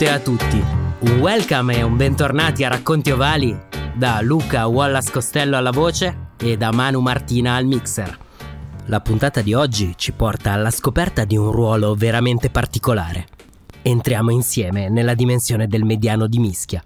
tutte 0.00 0.04
e 0.04 0.08
a 0.08 0.20
tutti. 0.20 1.10
Un 1.12 1.20
welcome 1.20 1.76
e 1.76 1.82
un 1.82 1.96
bentornati 1.96 2.64
a 2.64 2.68
Racconti 2.68 3.10
Ovali 3.10 3.54
da 3.94 4.22
Luca 4.22 4.66
Wallace 4.66 5.10
Costello 5.10 5.58
alla 5.58 5.72
voce 5.72 6.32
e 6.38 6.56
da 6.56 6.72
Manu 6.72 7.00
Martina 7.00 7.56
al 7.56 7.66
mixer. 7.66 8.18
La 8.86 9.00
puntata 9.00 9.42
di 9.42 9.52
oggi 9.52 9.92
ci 9.96 10.12
porta 10.12 10.52
alla 10.52 10.70
scoperta 10.70 11.26
di 11.26 11.36
un 11.36 11.52
ruolo 11.52 11.94
veramente 11.94 12.48
particolare. 12.48 13.26
Entriamo 13.82 14.30
insieme 14.30 14.88
nella 14.88 15.12
dimensione 15.12 15.66
del 15.66 15.84
mediano 15.84 16.26
di 16.26 16.38
mischia. 16.38 16.82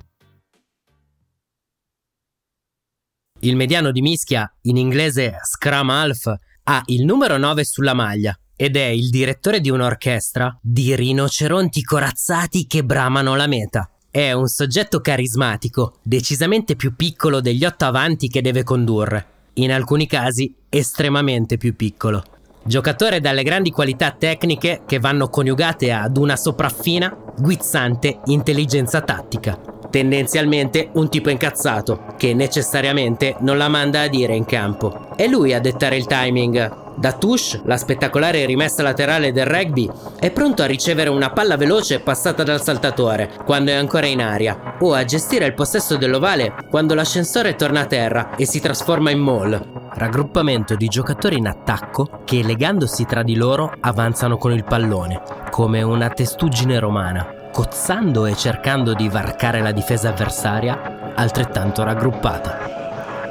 Il 3.41 3.55
mediano 3.55 3.93
di 3.93 4.01
mischia, 4.01 4.53
in 4.63 4.77
inglese 4.77 5.37
Scrum 5.41 5.91
Half, 5.91 6.35
ha 6.65 6.83
il 6.87 7.05
numero 7.05 7.37
9 7.37 7.65
sulla 7.65 7.95
maglia 7.95 8.37
ed 8.57 8.77
è 8.77 8.87
il 8.87 9.11
direttore 9.11 9.61
di 9.61 9.71
un'orchestra 9.71 10.59
di 10.61 10.95
rinoceronti 10.95 11.83
corazzati 11.83 12.67
che 12.67 12.85
bramano 12.85 13.35
la 13.35 13.47
meta. 13.47 13.89
È 14.11 14.33
un 14.33 14.47
soggetto 14.47 15.01
carismatico, 15.01 15.99
decisamente 16.03 16.77
più 16.77 16.95
piccolo 16.95 17.41
degli 17.41 17.65
otto 17.65 17.85
avanti 17.85 18.29
che 18.29 18.43
deve 18.43 18.63
condurre, 18.63 19.27
in 19.55 19.73
alcuni 19.73 20.07
casi 20.07 20.55
estremamente 20.69 21.57
più 21.57 21.75
piccolo. 21.75 22.23
Giocatore 22.67 23.21
dalle 23.21 23.43
grandi 23.43 23.71
qualità 23.71 24.13
tecniche 24.13 24.83
che 24.87 24.99
vanno 24.99 25.29
coniugate 25.29 25.93
ad 25.93 26.17
una 26.17 26.37
sopraffina, 26.37 27.15
guizzante 27.37 28.21
intelligenza 28.27 29.03
tattica. 29.03 29.61
Tendenzialmente 29.91 30.89
un 30.95 31.11
tipo 31.11 31.29
incazzato, 31.29 32.15
che 32.17 32.33
necessariamente 32.33 33.37
non 33.41 33.59
la 33.59 33.69
manda 33.69 34.01
a 34.01 34.09
dire 34.09 34.35
in 34.35 34.45
campo. 34.45 35.15
È 35.15 35.27
lui 35.27 35.53
a 35.53 35.61
dettare 35.61 35.97
il 35.97 36.07
timing. 36.07 36.84
Da 36.97 37.13
Tush, 37.13 37.61
la 37.65 37.77
spettacolare 37.77 38.47
rimessa 38.47 38.83
laterale 38.83 39.33
del 39.33 39.47
rugby, 39.47 39.91
è 40.19 40.31
pronto 40.31 40.63
a 40.63 40.67
ricevere 40.67 41.11
una 41.11 41.31
palla 41.31 41.57
veloce 41.57 42.01
passata 42.01 42.43
dal 42.43 42.63
saltatore 42.63 43.31
quando 43.45 43.73
è 43.73 43.75
ancora 43.75 44.07
in 44.07 44.23
aria, 44.23 44.77
o 44.79 44.95
a 44.95 45.05
gestire 45.05 45.47
il 45.47 45.55
possesso 45.55 45.97
dell'ovale 45.97 46.55
quando 46.71 46.95
l'ascensore 46.95 47.57
torna 47.57 47.81
a 47.81 47.87
terra 47.87 48.37
e 48.37 48.47
si 48.47 48.61
trasforma 48.61 49.11
in 49.11 49.19
mall. 49.19 49.61
Raggruppamento 49.93 50.77
di 50.77 50.87
giocatori 50.87 51.37
in 51.37 51.49
attacco 51.49 52.21
che 52.25 52.43
legandosi 52.43 53.05
tra 53.05 53.23
di 53.23 53.35
loro 53.35 53.73
avanzano 53.81 54.37
con 54.37 54.53
il 54.53 54.65
pallone, 54.65 55.21
come 55.51 55.83
una 55.83 56.09
testuggine 56.11 56.79
romana 56.79 57.43
cozzando 57.55 58.27
e 58.27 58.35
cercando 58.35 58.95
di 58.95 59.09
varcare 59.09 59.63
la 59.63 59.71
difesa 59.71 60.09
avversaria, 60.09 61.13
altrettanto 61.15 61.85
raggruppata. 61.85 62.84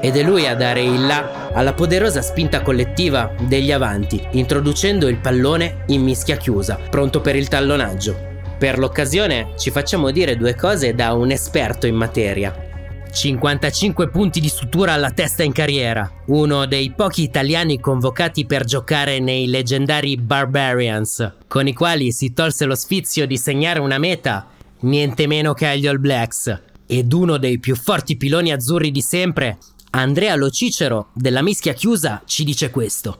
Ed 0.05 0.17
è 0.17 0.21
lui 0.21 0.45
a 0.45 0.53
dare 0.53 0.81
il 0.81 1.05
là 1.05 1.49
alla 1.53 1.71
poderosa 1.71 2.21
spinta 2.21 2.61
collettiva 2.61 3.33
degli 3.39 3.71
avanti, 3.71 4.21
introducendo 4.31 5.07
il 5.07 5.15
pallone 5.19 5.85
in 5.87 6.03
mischia 6.03 6.35
chiusa, 6.35 6.77
pronto 6.89 7.21
per 7.21 7.37
il 7.37 7.47
tallonaggio. 7.47 8.13
Per 8.57 8.79
l'occasione 8.79 9.53
ci 9.57 9.71
facciamo 9.71 10.11
dire 10.11 10.35
due 10.35 10.55
cose 10.55 10.93
da 10.93 11.13
un 11.13 11.31
esperto 11.31 11.87
in 11.87 11.95
materia. 11.95 12.53
55 13.09 14.09
punti 14.09 14.41
di 14.41 14.49
sutura 14.49 14.91
alla 14.91 15.11
testa 15.11 15.41
in 15.43 15.53
carriera, 15.53 16.11
uno 16.25 16.65
dei 16.65 16.91
pochi 16.91 17.23
italiani 17.23 17.79
convocati 17.79 18.45
per 18.45 18.65
giocare 18.65 19.19
nei 19.19 19.47
leggendari 19.47 20.17
Barbarians, 20.17 21.35
con 21.47 21.65
i 21.65 21.73
quali 21.73 22.11
si 22.11 22.33
tolse 22.33 22.65
lo 22.65 22.75
sfizio 22.75 23.25
di 23.25 23.37
segnare 23.37 23.79
una 23.79 23.99
meta 23.99 24.47
niente 24.81 25.27
meno 25.27 25.53
che 25.53 25.67
agli 25.67 25.87
All 25.87 26.01
Blacks, 26.01 26.61
ed 26.87 27.13
uno 27.13 27.37
dei 27.37 27.57
più 27.59 27.77
forti 27.77 28.17
piloni 28.17 28.51
azzurri 28.51 28.91
di 28.91 29.01
sempre, 29.01 29.59
Andrea 29.95 30.33
Lo 30.33 30.49
Cicero 30.49 31.09
della 31.13 31.43
mischia 31.43 31.73
chiusa 31.73 32.23
ci 32.25 32.43
dice 32.43 32.71
questo. 32.71 33.19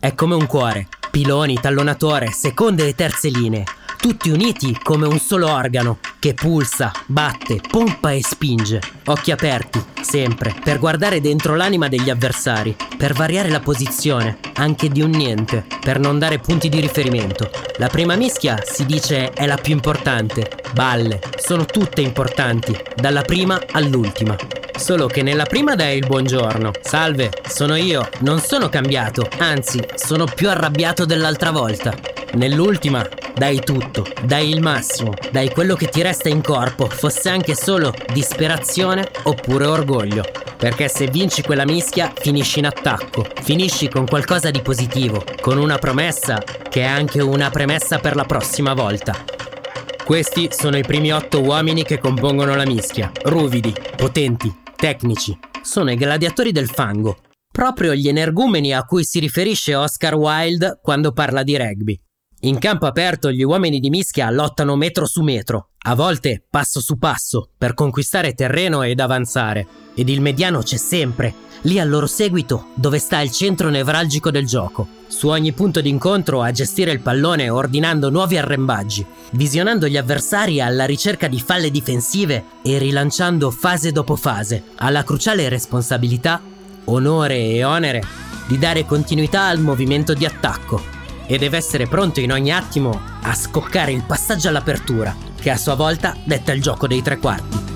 È 0.00 0.14
come 0.14 0.34
un 0.34 0.46
cuore, 0.46 0.88
piloni, 1.12 1.60
tallonatore, 1.60 2.32
seconde 2.32 2.88
e 2.88 2.96
terze 2.96 3.28
linee, 3.28 3.62
tutti 3.96 4.28
uniti 4.28 4.76
come 4.82 5.06
un 5.06 5.20
solo 5.20 5.48
organo 5.48 6.00
che 6.18 6.34
pulsa, 6.34 6.90
batte, 7.06 7.60
pompa 7.60 8.10
e 8.10 8.20
spinge. 8.20 8.80
Occhi 9.04 9.30
aperti, 9.30 9.80
sempre, 10.02 10.56
per 10.60 10.80
guardare 10.80 11.20
dentro 11.20 11.54
l'anima 11.54 11.86
degli 11.86 12.10
avversari, 12.10 12.74
per 12.98 13.12
variare 13.12 13.48
la 13.48 13.60
posizione, 13.60 14.38
anche 14.54 14.88
di 14.88 15.02
un 15.02 15.10
niente, 15.10 15.66
per 15.80 16.00
non 16.00 16.18
dare 16.18 16.40
punti 16.40 16.68
di 16.68 16.80
riferimento. 16.80 17.48
La 17.76 17.86
prima 17.86 18.16
mischia 18.16 18.60
si 18.64 18.86
dice 18.86 19.30
è 19.30 19.46
la 19.46 19.56
più 19.56 19.72
importante. 19.72 20.50
Balle, 20.72 21.20
sono 21.36 21.64
tutte 21.64 22.00
importanti, 22.00 22.76
dalla 22.96 23.22
prima 23.22 23.60
all'ultima. 23.70 24.36
Solo 24.76 25.06
che 25.06 25.22
nella 25.22 25.44
prima 25.44 25.74
dai 25.74 25.98
il 25.98 26.06
buongiorno. 26.06 26.70
Salve, 26.80 27.30
sono 27.48 27.76
io, 27.76 28.08
non 28.20 28.40
sono 28.40 28.68
cambiato, 28.68 29.26
anzi, 29.38 29.82
sono 29.94 30.26
più 30.26 30.48
arrabbiato 30.48 31.04
dell'altra 31.04 31.50
volta. 31.50 31.94
Nell'ultima 32.34 33.06
dai 33.34 33.60
tutto, 33.60 34.06
dai 34.22 34.50
il 34.50 34.60
massimo, 34.60 35.14
dai 35.30 35.50
quello 35.50 35.74
che 35.74 35.88
ti 35.88 36.02
resta 36.02 36.28
in 36.28 36.42
corpo, 36.42 36.88
fosse 36.88 37.28
anche 37.28 37.54
solo 37.54 37.92
disperazione 38.12 39.08
oppure 39.24 39.66
orgoglio. 39.66 40.24
Perché 40.56 40.88
se 40.88 41.06
vinci 41.06 41.42
quella 41.42 41.64
mischia 41.64 42.12
finisci 42.14 42.60
in 42.60 42.66
attacco, 42.66 43.26
finisci 43.42 43.88
con 43.88 44.06
qualcosa 44.06 44.50
di 44.50 44.62
positivo, 44.62 45.24
con 45.40 45.58
una 45.58 45.78
promessa 45.78 46.42
che 46.68 46.82
è 46.82 46.86
anche 46.86 47.20
una 47.20 47.50
premessa 47.50 47.98
per 47.98 48.14
la 48.14 48.24
prossima 48.24 48.72
volta. 48.72 49.14
Questi 50.04 50.50
sono 50.52 50.76
i 50.76 50.82
primi 50.82 51.12
otto 51.12 51.42
uomini 51.42 51.82
che 51.82 51.98
compongono 51.98 52.54
la 52.54 52.64
mischia, 52.64 53.10
ruvidi, 53.24 53.74
potenti, 53.96 54.64
tecnici. 54.76 55.36
Sono 55.62 55.90
i 55.90 55.96
gladiatori 55.96 56.52
del 56.52 56.68
fango, 56.68 57.18
proprio 57.50 57.94
gli 57.94 58.06
energumeni 58.06 58.72
a 58.72 58.84
cui 58.84 59.04
si 59.04 59.18
riferisce 59.18 59.74
Oscar 59.74 60.14
Wilde 60.14 60.78
quando 60.80 61.10
parla 61.12 61.42
di 61.42 61.56
rugby. 61.56 62.00
In 62.40 62.58
campo 62.58 62.84
aperto 62.84 63.32
gli 63.32 63.42
uomini 63.42 63.80
di 63.80 63.88
mischia 63.88 64.30
lottano 64.30 64.76
metro 64.76 65.06
su 65.06 65.22
metro, 65.22 65.70
a 65.86 65.94
volte 65.94 66.44
passo 66.48 66.80
su 66.82 66.98
passo, 66.98 67.48
per 67.56 67.72
conquistare 67.72 68.34
terreno 68.34 68.82
ed 68.82 69.00
avanzare. 69.00 69.66
Ed 69.94 70.10
il 70.10 70.20
mediano 70.20 70.60
c'è 70.60 70.76
sempre, 70.76 71.32
lì 71.62 71.80
al 71.80 71.88
loro 71.88 72.06
seguito, 72.06 72.66
dove 72.74 72.98
sta 72.98 73.22
il 73.22 73.30
centro 73.30 73.70
nevralgico 73.70 74.30
del 74.30 74.44
gioco. 74.44 74.86
Su 75.06 75.28
ogni 75.28 75.52
punto 75.52 75.80
d'incontro 75.80 76.42
a 76.42 76.50
gestire 76.50 76.92
il 76.92 77.00
pallone 77.00 77.48
ordinando 77.48 78.10
nuovi 78.10 78.36
arrembaggi, 78.36 79.04
visionando 79.30 79.88
gli 79.88 79.96
avversari 79.96 80.60
alla 80.60 80.84
ricerca 80.84 81.28
di 81.28 81.40
falle 81.40 81.70
difensive 81.70 82.44
e 82.62 82.76
rilanciando 82.76 83.50
fase 83.50 83.92
dopo 83.92 84.14
fase, 84.14 84.62
alla 84.76 85.04
cruciale 85.04 85.48
responsabilità, 85.48 86.42
onore 86.84 87.38
e 87.38 87.64
onere, 87.64 88.02
di 88.46 88.58
dare 88.58 88.84
continuità 88.84 89.44
al 89.44 89.60
movimento 89.60 90.12
di 90.12 90.26
attacco 90.26 90.95
e 91.26 91.38
deve 91.38 91.56
essere 91.56 91.86
pronto 91.86 92.20
in 92.20 92.32
ogni 92.32 92.52
attimo 92.52 93.00
a 93.22 93.34
scoccare 93.34 93.92
il 93.92 94.04
passaggio 94.04 94.48
all'apertura, 94.48 95.14
che 95.40 95.50
a 95.50 95.56
sua 95.56 95.74
volta 95.74 96.16
detta 96.24 96.52
il 96.52 96.62
gioco 96.62 96.86
dei 96.86 97.02
tre 97.02 97.18
quarti. 97.18 97.75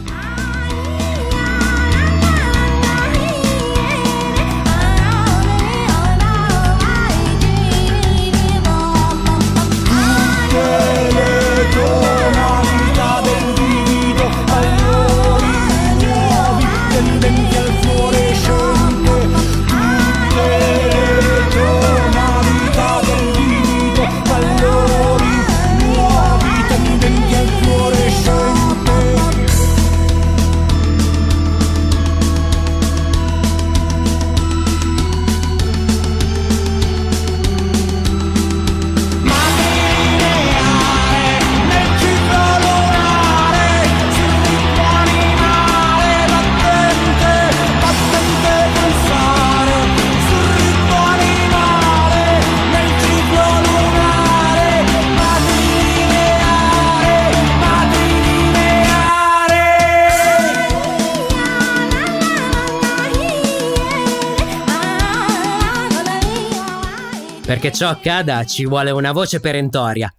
Perché 67.60 67.76
ciò 67.76 67.90
accada 67.90 68.42
ci 68.44 68.64
vuole 68.64 68.90
una 68.90 69.12
voce 69.12 69.38
perentoria, 69.38 70.10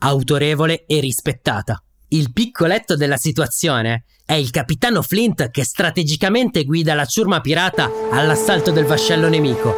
autorevole 0.00 0.84
e 0.84 1.00
rispettata. 1.00 1.82
Il 2.08 2.30
piccoletto 2.30 2.94
della 2.94 3.16
situazione 3.16 4.04
è 4.22 4.34
il 4.34 4.50
capitano 4.50 5.00
Flint 5.00 5.50
che 5.50 5.64
strategicamente 5.64 6.62
guida 6.64 6.92
la 6.92 7.06
ciurma 7.06 7.40
pirata 7.40 7.90
all'assalto 8.10 8.70
del 8.70 8.84
vascello 8.84 9.30
nemico. 9.30 9.74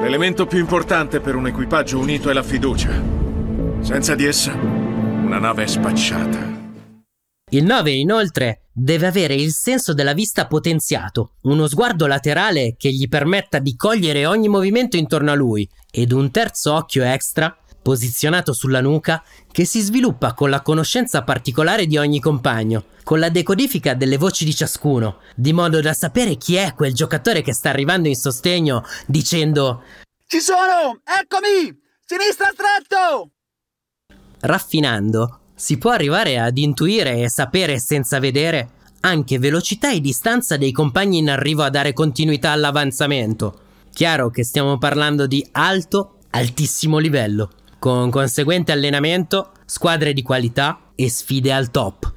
L'elemento 0.00 0.46
più 0.46 0.58
importante 0.58 1.20
per 1.20 1.34
un 1.34 1.46
equipaggio 1.46 1.98
unito 1.98 2.30
è 2.30 2.32
la 2.32 2.42
fiducia. 2.42 3.02
Senza 3.80 4.14
di 4.14 4.24
essa, 4.24 4.54
una 4.54 5.38
nave 5.38 5.64
è 5.64 5.66
spacciata. 5.66 6.55
Il 7.48 7.62
9 7.62 7.92
inoltre 7.92 8.62
deve 8.72 9.06
avere 9.06 9.34
il 9.34 9.52
senso 9.52 9.94
della 9.94 10.14
vista 10.14 10.48
potenziato, 10.48 11.34
uno 11.42 11.68
sguardo 11.68 12.08
laterale 12.08 12.74
che 12.76 12.90
gli 12.90 13.06
permetta 13.06 13.60
di 13.60 13.76
cogliere 13.76 14.26
ogni 14.26 14.48
movimento 14.48 14.96
intorno 14.96 15.30
a 15.30 15.36
lui 15.36 15.68
ed 15.88 16.10
un 16.10 16.32
terzo 16.32 16.74
occhio 16.74 17.04
extra 17.04 17.56
posizionato 17.80 18.52
sulla 18.52 18.80
nuca 18.80 19.22
che 19.52 19.64
si 19.64 19.80
sviluppa 19.80 20.34
con 20.34 20.50
la 20.50 20.60
conoscenza 20.60 21.22
particolare 21.22 21.86
di 21.86 21.96
ogni 21.96 22.18
compagno, 22.18 22.86
con 23.04 23.20
la 23.20 23.28
decodifica 23.28 23.94
delle 23.94 24.16
voci 24.16 24.44
di 24.44 24.52
ciascuno, 24.52 25.20
di 25.36 25.52
modo 25.52 25.80
da 25.80 25.92
sapere 25.92 26.34
chi 26.34 26.56
è 26.56 26.74
quel 26.74 26.94
giocatore 26.94 27.42
che 27.42 27.54
sta 27.54 27.68
arrivando 27.68 28.08
in 28.08 28.16
sostegno 28.16 28.82
dicendo 29.06 29.84
Ci 30.26 30.40
sono! 30.40 31.00
Eccomi! 31.04 31.72
Sinistra 32.04 32.50
stretto! 32.52 33.30
Raffinando, 34.40 35.42
si 35.56 35.78
può 35.78 35.90
arrivare 35.90 36.38
ad 36.38 36.58
intuire 36.58 37.22
e 37.22 37.30
sapere 37.30 37.78
senza 37.78 38.20
vedere 38.20 38.68
anche 39.00 39.38
velocità 39.38 39.90
e 39.90 40.00
distanza 40.00 40.56
dei 40.56 40.70
compagni 40.70 41.18
in 41.18 41.30
arrivo 41.30 41.62
a 41.62 41.70
dare 41.70 41.94
continuità 41.94 42.50
all'avanzamento. 42.50 43.60
Chiaro 43.92 44.28
che 44.30 44.44
stiamo 44.44 44.76
parlando 44.76 45.26
di 45.26 45.46
alto, 45.52 46.18
altissimo 46.30 46.98
livello, 46.98 47.50
con 47.78 48.10
conseguente 48.10 48.72
allenamento, 48.72 49.52
squadre 49.64 50.12
di 50.12 50.22
qualità 50.22 50.90
e 50.94 51.08
sfide 51.08 51.52
al 51.52 51.70
top. 51.70 52.12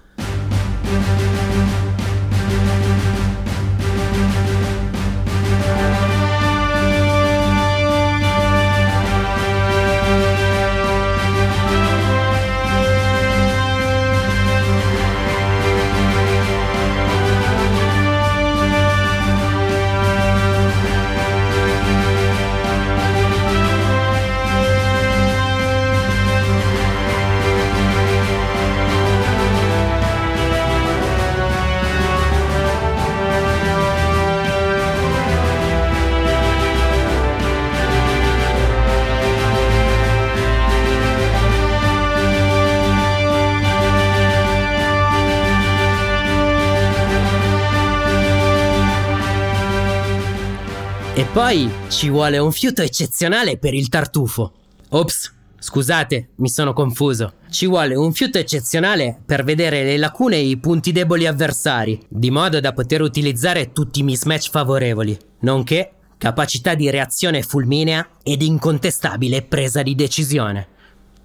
Poi 51.50 51.68
ci 51.88 52.10
vuole 52.10 52.38
un 52.38 52.52
fiuto 52.52 52.84
eccezionale 52.84 53.58
per 53.58 53.74
il 53.74 53.90
tartufo. 53.90 54.54
Ops, 54.90 55.34
scusate, 55.58 56.30
mi 56.36 56.48
sono 56.48 56.74
confuso. 56.74 57.34
Ci 57.50 57.66
vuole 57.66 57.96
un 57.96 58.14
fiuto 58.14 58.38
eccezionale 58.38 59.20
per 59.26 59.44
vedere 59.44 59.84
le 59.84 59.98
lacune 59.98 60.36
e 60.36 60.48
i 60.48 60.58
punti 60.58 60.92
deboli 60.92 61.26
avversari, 61.26 62.00
di 62.08 62.30
modo 62.30 62.60
da 62.60 62.72
poter 62.72 63.02
utilizzare 63.02 63.72
tutti 63.72 64.02
i 64.02 64.04
mismatch 64.04 64.52
favorevoli, 64.52 65.18
nonché 65.40 65.94
capacità 66.20 66.76
di 66.76 66.88
reazione 66.92 67.42
fulminea 67.42 68.08
ed 68.22 68.44
incontestabile 68.44 69.42
presa 69.42 69.82
di 69.82 69.96
decisione. 69.96 70.68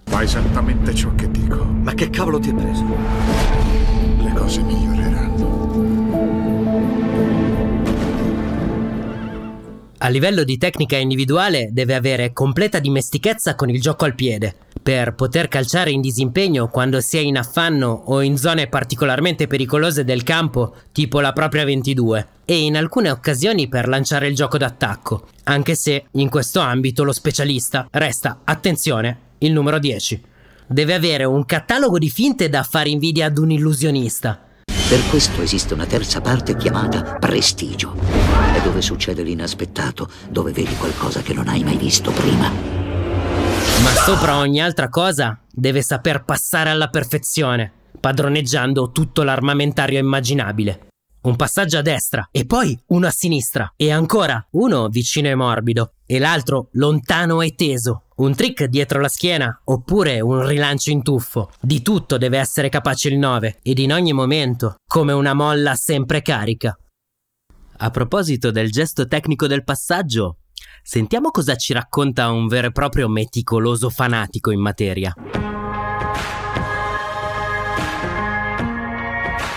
Fa 0.05 0.23
esattamente 0.23 0.95
ciò 0.95 1.15
che 1.15 1.31
dico. 1.31 1.63
Ma 1.65 1.93
che 1.93 2.09
cavolo 2.09 2.39
ti 2.39 2.49
è 2.49 2.55
preso? 2.55 2.83
Le 4.23 4.33
cose 4.33 4.63
miglioreranno. 4.63 4.94
A 10.05 10.09
livello 10.09 10.45
di 10.45 10.59
tecnica 10.59 10.99
individuale 10.99 11.69
deve 11.71 11.95
avere 11.95 12.35
completa 12.35 12.79
dimestichezza 12.79 13.55
con 13.55 13.71
il 13.71 13.81
gioco 13.81 14.05
al 14.05 14.15
piede, 14.15 14.55
per 14.83 15.15
poter 15.15 15.49
calciare 15.49 15.93
in 15.93 16.03
disimpegno 16.03 16.69
quando 16.69 17.01
si 17.01 17.17
è 17.17 17.21
in 17.21 17.39
affanno 17.39 18.03
o 18.05 18.21
in 18.21 18.37
zone 18.37 18.67
particolarmente 18.67 19.47
pericolose 19.47 20.05
del 20.05 20.23
campo, 20.23 20.75
tipo 20.93 21.21
la 21.21 21.33
propria 21.33 21.65
22, 21.65 22.29
e 22.45 22.65
in 22.65 22.77
alcune 22.77 23.11
occasioni 23.11 23.67
per 23.67 23.89
lanciare 23.89 24.29
il 24.29 24.35
gioco 24.35 24.59
d'attacco, 24.59 25.29
anche 25.45 25.75
se 25.75 26.05
in 26.11 26.29
questo 26.29 26.61
ambito 26.61 27.03
lo 27.03 27.13
specialista 27.13 27.89
resta, 27.91 28.41
attenzione, 28.45 29.19
il 29.39 29.53
numero 29.53 29.79
10. 29.79 30.21
Deve 30.67 30.93
avere 30.93 31.25
un 31.25 31.47
catalogo 31.47 31.97
di 31.97 32.11
finte 32.11 32.51
da 32.51 32.63
fare 32.63 32.91
invidia 32.91 33.25
ad 33.25 33.39
un 33.39 33.53
illusionista. 33.53 34.39
Per 34.67 35.01
questo 35.09 35.41
esiste 35.41 35.73
una 35.73 35.87
terza 35.87 36.21
parte 36.21 36.57
chiamata 36.57 37.17
prestigio. 37.19 38.24
Dove 38.65 38.81
succede 38.81 39.23
l'inaspettato, 39.23 40.09
dove 40.31 40.51
vedi 40.51 40.75
qualcosa 40.77 41.21
che 41.21 41.35
non 41.35 41.49
hai 41.49 41.63
mai 41.63 41.77
visto 41.77 42.11
prima. 42.11 42.51
Ma 43.83 43.91
sopra 43.91 44.39
ogni 44.39 44.61
altra 44.61 44.89
cosa 44.89 45.39
deve 45.53 45.83
saper 45.83 46.25
passare 46.25 46.71
alla 46.71 46.89
perfezione, 46.89 47.71
padroneggiando 48.01 48.91
tutto 48.91 49.23
l'armamentario 49.23 49.99
immaginabile. 49.99 50.87
Un 51.25 51.37
passaggio 51.37 51.79
a 51.79 51.83
destra 51.83 52.29
e 52.31 52.47
poi 52.47 52.79
uno 52.89 53.07
a 53.07 53.11
sinistra 53.11 53.73
e 53.77 53.91
ancora 53.91 54.47
uno 54.53 54.89
vicino 54.89 55.29
e 55.29 55.35
morbido 55.35 55.93
e 56.07 56.19
l'altro 56.19 56.69
lontano 56.73 57.43
e 57.43 57.55
teso. 57.55 58.05
Un 58.17 58.35
trick 58.35 58.65
dietro 58.65 59.01
la 59.01 59.09
schiena 59.09 59.61
oppure 59.65 60.21
un 60.21 60.47
rilancio 60.47 60.91
in 60.91 61.03
tuffo. 61.03 61.51
Di 61.61 61.83
tutto 61.83 62.17
deve 62.17 62.39
essere 62.39 62.69
capace 62.69 63.09
il 63.09 63.19
9 63.19 63.59
ed 63.63 63.79
in 63.79 63.93
ogni 63.93 64.13
momento 64.13 64.77
come 64.87 65.13
una 65.13 65.35
molla 65.35 65.75
sempre 65.75 66.23
carica. 66.23 66.79
A 67.77 67.91
proposito 67.91 68.53
del 68.53 68.71
gesto 68.71 69.09
tecnico 69.09 69.49
del 69.49 69.65
passaggio, 69.65 70.37
sentiamo 70.81 71.31
cosa 71.33 71.57
ci 71.57 71.73
racconta 71.73 72.31
un 72.31 72.47
vero 72.47 72.69
e 72.69 72.71
proprio 72.71 73.09
meticoloso 73.09 73.91
fanatico 73.91 74.53
in 74.53 74.61
materia. 74.61 75.13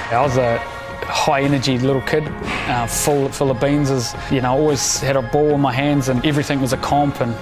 I 0.10 0.16
was 0.16 0.36
a 0.38 0.58
high 1.06 1.44
energy 1.44 1.78
little 1.78 2.02
kid, 2.02 2.24
uh, 2.68 2.88
full, 2.88 3.30
full 3.30 3.52
of 3.52 3.60
beans. 3.60 3.92
As, 3.92 4.16
you 4.32 4.42
know, 4.42 4.52
always 4.52 5.00
had 5.00 5.16
a 5.16 5.22
ball 5.22 5.52
in 5.52 5.62
my 5.62 5.72
hands 5.72 6.10
and 6.10 6.26
everything 6.26 6.60
was 6.60 6.74
a 6.74 6.78
comp 6.78 7.22
and 7.22 7.36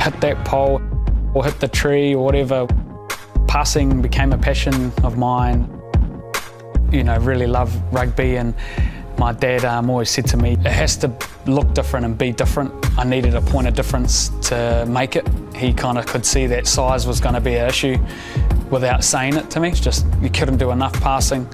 hit 0.00 0.20
that 0.20 0.44
pole 0.44 0.80
or 1.34 1.44
hit 1.44 1.60
the 1.60 1.68
tree 1.68 2.16
or 2.16 2.24
whatever. 2.24 2.66
Passing 3.46 4.02
became 4.02 4.32
a 4.32 4.38
passion 4.38 4.92
of 5.04 5.16
mine. 5.16 5.68
You 6.90 7.04
know, 7.04 7.16
really 7.18 7.46
love 7.46 7.70
rugby 7.92 8.34
and 8.36 8.54
my 9.20 9.32
dad 9.32 9.66
um, 9.66 9.90
always 9.90 10.08
said 10.08 10.26
to 10.26 10.38
me, 10.38 10.52
it 10.52 10.72
has 10.72 10.96
to 10.96 11.12
look 11.44 11.74
different 11.74 12.06
and 12.06 12.16
be 12.16 12.32
different. 12.32 12.72
I 12.96 13.04
needed 13.04 13.34
a 13.34 13.42
point 13.42 13.68
of 13.68 13.74
difference 13.74 14.30
to 14.48 14.86
make 14.88 15.14
it. 15.14 15.28
He 15.54 15.74
kind 15.74 15.98
of 15.98 16.06
could 16.06 16.24
see 16.24 16.46
that 16.46 16.66
size 16.66 17.06
was 17.06 17.20
going 17.20 17.34
to 17.34 17.40
be 17.40 17.56
an 17.56 17.68
issue 17.68 17.98
without 18.70 19.04
saying 19.04 19.36
it 19.36 19.50
to 19.50 19.60
me. 19.60 19.68
It's 19.68 19.78
just 19.78 20.06
you 20.22 20.30
couldn't 20.30 20.56
do 20.56 20.70
enough 20.70 20.98
passing, 21.02 21.46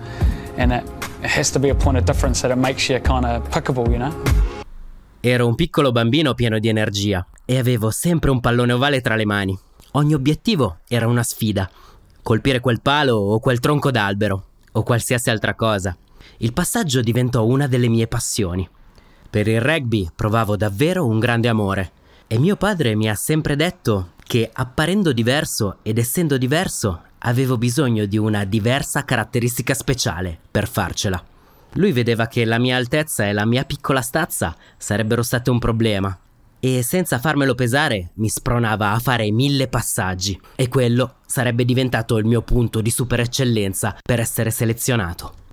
and 0.56 0.72
it, 0.72 0.84
it 1.24 1.30
has 1.30 1.50
to 1.50 1.58
be 1.58 1.70
a 1.70 1.74
point 1.74 1.98
of 1.98 2.04
difference 2.04 2.40
that 2.42 2.52
it 2.52 2.56
makes 2.56 2.88
you 2.88 3.00
kind 3.00 3.26
of 3.26 3.42
pickable, 3.50 3.90
you 3.90 3.98
know. 3.98 4.14
Ero 5.20 5.48
un 5.48 5.56
piccolo 5.56 5.90
bambino 5.90 6.34
pieno 6.34 6.60
di 6.60 6.68
energia 6.68 7.26
e 7.44 7.58
avevo 7.58 7.90
sempre 7.90 8.30
un 8.30 8.38
pallone 8.38 8.74
ovale 8.74 9.00
tra 9.00 9.16
le 9.16 9.24
mani. 9.24 9.58
Ogni 9.92 10.14
obiettivo 10.14 10.78
era 10.86 11.08
una 11.08 11.24
sfida. 11.24 11.68
Colpire 12.22 12.60
quel 12.60 12.80
palo 12.80 13.16
o 13.16 13.40
quel 13.40 13.58
tronco 13.58 13.90
d'albero 13.90 14.44
o 14.70 14.82
qualsiasi 14.84 15.30
altra 15.30 15.56
cosa. 15.56 15.96
Il 16.38 16.52
passaggio 16.52 17.00
diventò 17.00 17.44
una 17.44 17.66
delle 17.66 17.88
mie 17.88 18.06
passioni. 18.06 18.68
Per 19.30 19.48
il 19.48 19.60
rugby 19.60 20.08
provavo 20.14 20.56
davvero 20.56 21.06
un 21.06 21.18
grande 21.18 21.48
amore 21.48 21.92
e 22.26 22.38
mio 22.38 22.56
padre 22.56 22.94
mi 22.94 23.08
ha 23.08 23.14
sempre 23.14 23.56
detto 23.56 24.12
che 24.22 24.50
apparendo 24.52 25.12
diverso 25.12 25.78
ed 25.82 25.98
essendo 25.98 26.36
diverso 26.36 27.02
avevo 27.18 27.56
bisogno 27.56 28.04
di 28.06 28.18
una 28.18 28.44
diversa 28.44 29.04
caratteristica 29.04 29.74
speciale 29.74 30.38
per 30.50 30.68
farcela. 30.68 31.22
Lui 31.74 31.92
vedeva 31.92 32.26
che 32.26 32.44
la 32.44 32.58
mia 32.58 32.76
altezza 32.76 33.26
e 33.26 33.32
la 33.32 33.44
mia 33.44 33.64
piccola 33.64 34.00
stazza 34.00 34.56
sarebbero 34.76 35.22
state 35.22 35.50
un 35.50 35.58
problema 35.58 36.18
e 36.58 36.82
senza 36.82 37.18
farmelo 37.18 37.54
pesare 37.54 38.10
mi 38.14 38.28
spronava 38.28 38.92
a 38.92 38.98
fare 38.98 39.30
mille 39.30 39.68
passaggi 39.68 40.38
e 40.54 40.68
quello 40.68 41.16
sarebbe 41.26 41.64
diventato 41.64 42.16
il 42.16 42.24
mio 42.24 42.42
punto 42.42 42.80
di 42.80 42.90
super 42.90 43.20
eccellenza 43.20 43.96
per 44.02 44.20
essere 44.20 44.50
selezionato. 44.50 45.44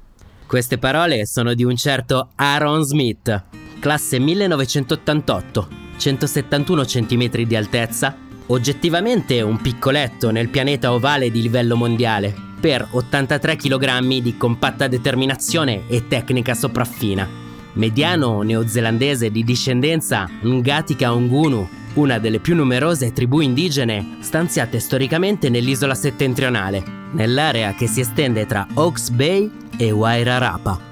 Queste 0.54 0.78
parole 0.78 1.26
sono 1.26 1.56
di 1.56 1.64
un 1.64 1.76
certo 1.76 2.30
Aaron 2.36 2.84
Smith, 2.84 3.44
classe 3.80 4.20
1988, 4.20 5.68
171 5.98 6.84
cm 6.84 7.42
di 7.42 7.56
altezza, 7.56 8.16
oggettivamente 8.46 9.42
un 9.42 9.60
piccoletto 9.60 10.30
nel 10.30 10.50
pianeta 10.50 10.94
ovale 10.94 11.32
di 11.32 11.42
livello 11.42 11.76
mondiale, 11.76 12.36
per 12.60 12.88
83 12.92 13.56
kg 13.56 14.20
di 14.22 14.38
compatta 14.38 14.88
determinazione 14.88 15.88
e 15.88 16.08
tecnica 16.08 16.54
sopraffina. 16.54 17.28
Mediano 17.74 18.44
neozelandese 18.44 19.32
di 19.32 19.44
discendenza 19.44 20.30
Ngatika 20.44 21.16
Ongunu, 21.16 21.68
una 21.94 22.20
delle 22.20 22.38
più 22.38 22.54
numerose 22.54 23.12
tribù 23.12 23.40
indigene 23.40 24.18
stanziate 24.20 24.80
storicamente 24.80 25.50
nell'isola 25.50 25.96
settentrionale, 25.96 27.02
nell'area 27.14 27.74
che 27.74 27.88
si 27.88 28.02
estende 28.02 28.46
tra 28.46 28.68
Hawke's 28.74 29.10
Bay 29.10 29.50
e 29.78 29.92
Wairarapa. 29.92 30.92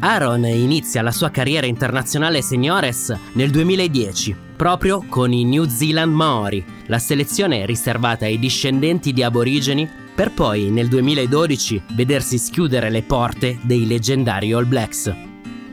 Aaron 0.00 0.44
inizia 0.46 1.00
la 1.00 1.12
sua 1.12 1.30
carriera 1.30 1.66
internazionale 1.66 2.42
seniores 2.42 3.14
nel 3.34 3.50
2010, 3.50 4.34
proprio 4.56 5.04
con 5.08 5.32
i 5.32 5.44
New 5.44 5.64
Zealand 5.66 6.12
Maori, 6.12 6.64
la 6.86 6.98
selezione 6.98 7.64
riservata 7.66 8.24
ai 8.24 8.38
discendenti 8.38 9.12
di 9.12 9.22
aborigeni, 9.22 9.88
per 10.14 10.32
poi 10.32 10.70
nel 10.70 10.88
2012 10.88 11.82
vedersi 11.92 12.36
schiudere 12.36 12.90
le 12.90 13.02
porte 13.02 13.58
dei 13.62 13.86
leggendari 13.86 14.52
All 14.52 14.66
Blacks. 14.66 15.14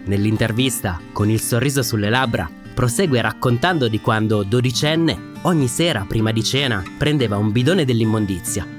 Nell'intervista, 0.06 1.00
con 1.12 1.30
il 1.30 1.42
sorriso 1.42 1.82
sulle 1.82 2.10
labbra, 2.10 2.48
prosegue 2.74 3.22
raccontando 3.22 3.88
di 3.88 4.00
quando, 4.00 4.44
dodicenne, 4.44 5.18
ogni 5.42 5.68
sera 5.68 6.06
prima 6.08 6.32
di 6.32 6.44
cena 6.44 6.84
prendeva 6.98 7.36
un 7.38 7.52
bidone 7.52 7.84
dell'immondizia 7.84 8.79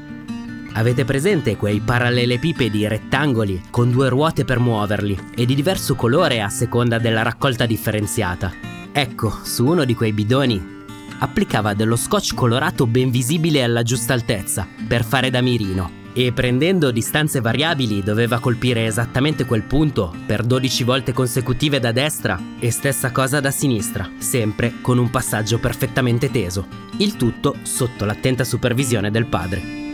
Avete 0.72 1.04
presente 1.04 1.56
quei 1.56 1.80
parallelepipedi 1.80 2.86
rettangoli 2.86 3.60
con 3.70 3.90
due 3.90 4.08
ruote 4.08 4.44
per 4.44 4.60
muoverli 4.60 5.18
e 5.34 5.44
di 5.44 5.54
diverso 5.54 5.96
colore 5.96 6.40
a 6.40 6.48
seconda 6.48 6.98
della 6.98 7.22
raccolta 7.22 7.66
differenziata? 7.66 8.52
Ecco, 8.92 9.40
su 9.42 9.66
uno 9.66 9.84
di 9.84 9.94
quei 9.94 10.12
bidoni 10.12 10.78
applicava 11.18 11.74
dello 11.74 11.96
scotch 11.96 12.34
colorato 12.34 12.86
ben 12.86 13.10
visibile 13.10 13.62
alla 13.62 13.82
giusta 13.82 14.14
altezza 14.14 14.66
per 14.86 15.04
fare 15.04 15.28
da 15.28 15.42
mirino 15.42 15.98
e 16.12 16.32
prendendo 16.32 16.90
distanze 16.90 17.40
variabili 17.40 18.02
doveva 18.02 18.38
colpire 18.38 18.86
esattamente 18.86 19.44
quel 19.44 19.62
punto 19.62 20.14
per 20.26 20.42
12 20.44 20.84
volte 20.84 21.12
consecutive 21.12 21.78
da 21.78 21.92
destra 21.92 22.40
e 22.58 22.70
stessa 22.70 23.12
cosa 23.12 23.40
da 23.40 23.50
sinistra, 23.50 24.08
sempre 24.18 24.74
con 24.80 24.98
un 24.98 25.10
passaggio 25.10 25.58
perfettamente 25.58 26.30
teso. 26.30 26.66
Il 26.98 27.16
tutto 27.16 27.56
sotto 27.62 28.04
l'attenta 28.04 28.44
supervisione 28.44 29.10
del 29.10 29.26
padre. 29.26 29.89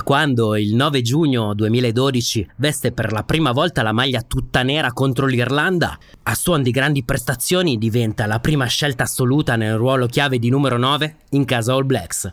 Da 0.00 0.06
quando 0.06 0.56
il 0.56 0.74
9 0.74 1.02
giugno 1.02 1.52
2012 1.52 2.52
veste 2.56 2.90
per 2.90 3.12
la 3.12 3.22
prima 3.22 3.52
volta 3.52 3.82
la 3.82 3.92
maglia 3.92 4.22
tutta 4.22 4.62
nera 4.62 4.94
contro 4.94 5.26
l'Irlanda, 5.26 5.98
a 6.22 6.34
suon 6.34 6.62
di 6.62 6.70
grandi 6.70 7.04
prestazioni 7.04 7.76
diventa 7.76 8.24
la 8.24 8.40
prima 8.40 8.64
scelta 8.64 9.02
assoluta 9.02 9.56
nel 9.56 9.76
ruolo 9.76 10.06
chiave 10.06 10.38
di 10.38 10.48
numero 10.48 10.78
9 10.78 11.16
in 11.32 11.44
casa 11.44 11.74
All 11.74 11.84
Blacks, 11.84 12.32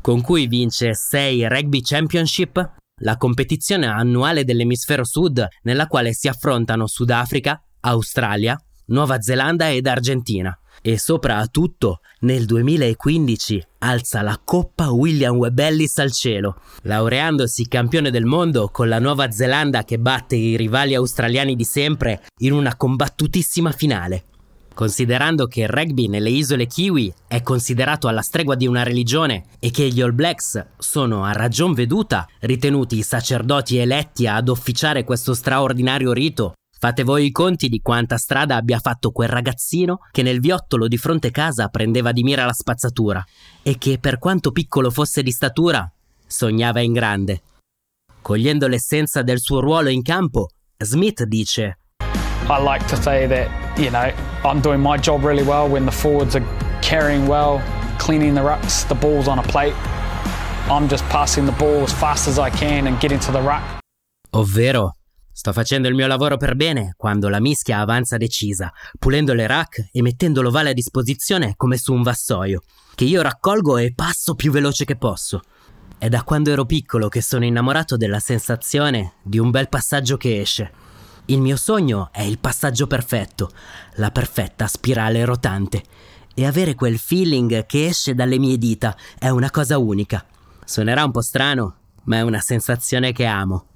con 0.00 0.22
cui 0.22 0.48
vince 0.48 0.94
6 0.94 1.46
Rugby 1.46 1.82
Championship, 1.82 2.72
la 3.02 3.16
competizione 3.16 3.86
annuale 3.86 4.42
dell'emisfero 4.42 5.04
sud 5.04 5.46
nella 5.62 5.86
quale 5.86 6.14
si 6.14 6.26
affrontano 6.26 6.88
Sudafrica, 6.88 7.62
Australia, 7.82 8.60
Nuova 8.86 9.20
Zelanda 9.20 9.70
ed 9.70 9.86
Argentina 9.86 10.58
e 10.82 10.98
soprattutto 10.98 12.00
nel 12.20 12.44
2015 12.46 13.66
alza 13.78 14.22
la 14.22 14.40
Coppa 14.42 14.90
William 14.90 15.36
Webb 15.36 15.58
Ellis 15.58 15.98
al 15.98 16.12
cielo, 16.12 16.60
laureandosi 16.82 17.68
campione 17.68 18.10
del 18.10 18.24
mondo 18.24 18.68
con 18.68 18.88
la 18.88 18.98
Nuova 18.98 19.30
Zelanda 19.30 19.84
che 19.84 19.98
batte 19.98 20.36
i 20.36 20.56
rivali 20.56 20.94
australiani 20.94 21.54
di 21.54 21.64
sempre 21.64 22.24
in 22.38 22.52
una 22.52 22.76
combattutissima 22.76 23.72
finale. 23.72 24.24
Considerando 24.74 25.46
che 25.46 25.62
il 25.62 25.68
rugby 25.68 26.08
nelle 26.08 26.30
isole 26.30 26.66
Kiwi 26.66 27.14
è 27.28 27.42
considerato 27.42 28.08
alla 28.08 28.22
stregua 28.22 28.56
di 28.56 28.66
una 28.66 28.82
religione 28.82 29.44
e 29.60 29.70
che 29.70 29.88
gli 29.88 30.00
All 30.00 30.14
Blacks 30.14 30.66
sono 30.78 31.24
a 31.24 31.30
ragion 31.30 31.74
veduta 31.74 32.26
ritenuti 32.40 32.98
i 32.98 33.02
sacerdoti 33.02 33.76
eletti 33.76 34.26
ad 34.26 34.48
officiare 34.48 35.04
questo 35.04 35.32
straordinario 35.32 36.12
rito, 36.12 36.54
Fate 36.84 37.02
voi 37.02 37.24
i 37.24 37.30
conti 37.30 37.70
di 37.70 37.80
quanta 37.80 38.18
strada 38.18 38.56
abbia 38.56 38.78
fatto 38.78 39.10
quel 39.10 39.30
ragazzino 39.30 40.00
che 40.10 40.20
nel 40.20 40.38
viottolo 40.38 40.86
di 40.86 40.98
fronte 40.98 41.30
casa 41.30 41.68
prendeva 41.68 42.12
di 42.12 42.22
mira 42.22 42.44
la 42.44 42.52
spazzatura 42.52 43.24
e 43.62 43.78
che, 43.78 43.96
per 43.98 44.18
quanto 44.18 44.52
piccolo 44.52 44.90
fosse 44.90 45.22
di 45.22 45.30
statura, 45.30 45.90
sognava 46.26 46.80
in 46.80 46.92
grande. 46.92 47.40
Cogliendo 48.20 48.68
l'essenza 48.68 49.22
del 49.22 49.40
suo 49.40 49.60
ruolo 49.60 49.88
in 49.88 50.02
campo, 50.02 50.50
Smith 50.76 51.22
dice: 51.22 51.78
I 52.50 52.62
like 52.62 52.84
to 52.88 53.00
say 53.00 53.26
that, 53.28 53.48
you 53.78 53.88
know, 53.88 54.12
I'm 54.44 54.60
doing 54.60 54.82
my 54.82 54.98
job 54.98 55.24
really 55.24 55.42
well 55.42 55.66
when 55.66 55.86
the 55.86 55.90
forwards 55.90 56.34
are 56.34 56.44
carrying 56.82 57.26
well, 57.26 57.62
cleaning 57.96 58.34
the 58.34 58.42
rucks, 58.42 58.86
the 58.88 58.94
ball's 58.94 59.26
on 59.26 59.38
a 59.38 59.42
plate. 59.44 59.74
I'm 60.68 60.86
just 60.86 61.08
passing 61.08 61.46
the 61.46 61.56
ball 61.56 61.82
as 61.82 61.94
fast 61.94 62.28
as 62.28 62.38
I 62.38 62.50
can 62.50 62.86
and 62.86 63.00
getting 63.00 63.20
to 63.20 63.32
the 63.32 63.40
ruck. 63.40 63.62
Ovvero, 64.32 64.96
Sto 65.36 65.52
facendo 65.52 65.88
il 65.88 65.96
mio 65.96 66.06
lavoro 66.06 66.36
per 66.36 66.54
bene 66.54 66.94
quando 66.96 67.28
la 67.28 67.40
mischia 67.40 67.80
avanza 67.80 68.16
decisa, 68.16 68.72
pulendo 69.00 69.34
le 69.34 69.48
rack 69.48 69.88
e 69.90 70.00
mettendo 70.00 70.40
l'ovale 70.42 70.70
a 70.70 70.72
disposizione 70.72 71.54
come 71.56 71.76
su 71.76 71.92
un 71.92 72.02
vassoio, 72.02 72.62
che 72.94 73.02
io 73.02 73.20
raccolgo 73.20 73.76
e 73.78 73.92
passo 73.96 74.36
più 74.36 74.52
veloce 74.52 74.84
che 74.84 74.94
posso. 74.94 75.42
È 75.98 76.08
da 76.08 76.22
quando 76.22 76.52
ero 76.52 76.64
piccolo 76.64 77.08
che 77.08 77.20
sono 77.20 77.44
innamorato 77.44 77.96
della 77.96 78.20
sensazione 78.20 79.14
di 79.24 79.40
un 79.40 79.50
bel 79.50 79.68
passaggio 79.68 80.16
che 80.16 80.40
esce. 80.40 80.70
Il 81.24 81.40
mio 81.40 81.56
sogno 81.56 82.10
è 82.12 82.22
il 82.22 82.38
passaggio 82.38 82.86
perfetto, 82.86 83.50
la 83.94 84.12
perfetta 84.12 84.68
spirale 84.68 85.24
rotante. 85.24 85.82
E 86.32 86.46
avere 86.46 86.76
quel 86.76 86.96
feeling 86.96 87.66
che 87.66 87.86
esce 87.86 88.14
dalle 88.14 88.38
mie 88.38 88.56
dita 88.56 88.96
è 89.18 89.30
una 89.30 89.50
cosa 89.50 89.78
unica. 89.78 90.24
Suonerà 90.64 91.04
un 91.04 91.10
po' 91.10 91.22
strano, 91.22 91.76
ma 92.04 92.18
è 92.18 92.20
una 92.20 92.40
sensazione 92.40 93.10
che 93.10 93.24
amo. 93.24 93.70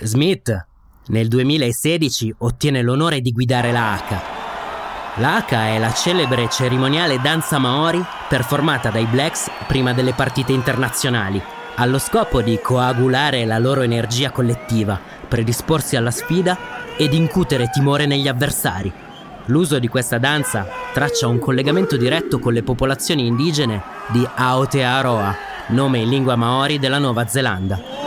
Smith 0.00 0.66
nel 1.08 1.28
2016 1.28 2.36
ottiene 2.38 2.80
l'onore 2.82 3.20
di 3.20 3.30
guidare 3.30 3.72
la 3.72 3.92
Haka. 3.92 4.22
La 5.16 5.36
Haka 5.36 5.66
è 5.66 5.78
la 5.78 5.92
celebre 5.92 6.48
cerimoniale 6.48 7.20
danza 7.20 7.58
maori 7.58 8.02
performata 8.28 8.88
dai 8.88 9.04
Blacks 9.04 9.50
prima 9.66 9.92
delle 9.92 10.14
partite 10.14 10.52
internazionali, 10.52 11.40
allo 11.76 11.98
scopo 11.98 12.40
di 12.40 12.58
coagulare 12.62 13.44
la 13.44 13.58
loro 13.58 13.82
energia 13.82 14.30
collettiva, 14.30 14.98
predisporsi 15.28 15.96
alla 15.96 16.10
sfida 16.10 16.56
ed 16.96 17.12
incutere 17.12 17.68
timore 17.70 18.06
negli 18.06 18.28
avversari. 18.28 18.90
L'uso 19.46 19.78
di 19.78 19.88
questa 19.88 20.18
danza 20.18 20.66
traccia 20.94 21.26
un 21.26 21.38
collegamento 21.38 21.96
diretto 21.96 22.38
con 22.38 22.54
le 22.54 22.62
popolazioni 22.62 23.26
indigene 23.26 23.82
di 24.08 24.26
Aotearoa, 24.34 25.36
nome 25.68 25.98
in 25.98 26.08
lingua 26.08 26.36
maori 26.36 26.78
della 26.78 26.98
Nuova 26.98 27.26
Zelanda. 27.26 28.01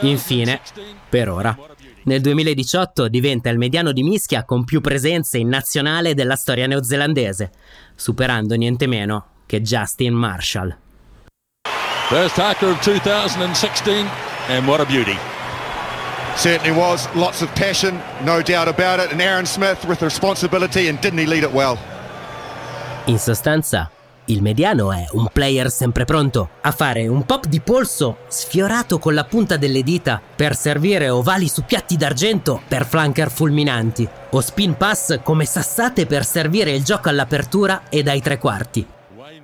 Infine, 0.00 0.60
per 1.08 1.28
ora, 1.28 1.56
nel 2.04 2.20
2018 2.20 3.08
diventa 3.08 3.48
il 3.48 3.58
mediano 3.58 3.92
di 3.92 4.02
mischia 4.02 4.44
con 4.44 4.64
più 4.64 4.80
presenze 4.80 5.38
in 5.38 5.48
nazionale 5.48 6.14
della 6.14 6.36
storia 6.36 6.66
neozelandese, 6.66 7.50
superando 7.94 8.54
niente 8.54 8.86
meno 8.86 9.26
che 9.46 9.62
Justin 9.62 10.14
Marshall. 10.14 10.76
First 12.08 12.36
tackle 12.36 12.70
of 12.70 12.80
2016, 12.80 14.06
and 14.48 14.66
what 14.66 14.80
a 14.80 14.86
beauty. 14.86 15.16
Certainly 16.36 16.70
was. 16.78 17.06
Lots 17.14 17.42
of 17.42 17.52
passion, 17.54 18.00
no 18.24 18.40
doubt 18.40 18.68
about 18.68 19.00
it. 19.00 19.12
And 19.12 19.20
Aaron 19.20 19.44
Smith 19.44 19.84
with 19.84 20.02
responsibility, 20.02 20.88
and 20.88 20.98
didn't 21.00 21.18
he 21.18 21.26
lead 21.26 21.42
it 21.42 21.52
well? 21.52 21.76
In 23.06 23.18
sostanza, 23.18 23.90
Il 24.30 24.42
mediano 24.42 24.92
è 24.92 25.06
un 25.12 25.28
player 25.32 25.70
sempre 25.70 26.04
pronto 26.04 26.50
a 26.60 26.70
fare 26.70 27.06
un 27.08 27.24
pop 27.24 27.46
di 27.46 27.60
polso 27.60 28.18
sfiorato 28.28 28.98
con 28.98 29.14
la 29.14 29.24
punta 29.24 29.56
delle 29.56 29.82
dita 29.82 30.20
per 30.36 30.54
servire 30.54 31.08
ovali 31.08 31.48
su 31.48 31.64
piatti 31.64 31.96
d'argento 31.96 32.60
per 32.68 32.84
flanker 32.84 33.30
fulminanti 33.30 34.06
o 34.30 34.40
spin 34.42 34.76
pass 34.76 35.22
come 35.22 35.46
sassate 35.46 36.04
per 36.04 36.26
servire 36.26 36.72
il 36.72 36.84
gioco 36.84 37.08
all'apertura 37.08 37.88
e 37.88 38.02
dai 38.02 38.20
tre 38.20 38.36
quarti. 38.36 38.86